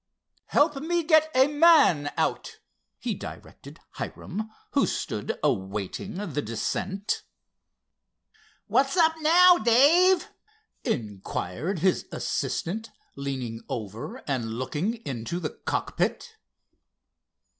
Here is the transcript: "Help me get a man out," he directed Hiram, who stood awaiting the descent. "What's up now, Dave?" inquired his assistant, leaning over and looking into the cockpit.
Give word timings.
"Help 0.47 0.77
me 0.77 1.03
get 1.03 1.29
a 1.35 1.45
man 1.47 2.11
out," 2.17 2.57
he 2.97 3.13
directed 3.13 3.79
Hiram, 3.99 4.49
who 4.71 4.87
stood 4.87 5.37
awaiting 5.43 6.15
the 6.15 6.41
descent. 6.41 7.21
"What's 8.65 8.97
up 8.97 9.13
now, 9.21 9.59
Dave?" 9.59 10.27
inquired 10.83 11.77
his 11.79 12.07
assistant, 12.11 12.89
leaning 13.15 13.61
over 13.69 14.23
and 14.27 14.55
looking 14.57 14.95
into 15.05 15.39
the 15.39 15.51
cockpit. 15.51 16.35